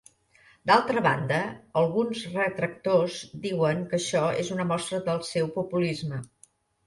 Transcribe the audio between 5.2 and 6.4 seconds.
seu populisme.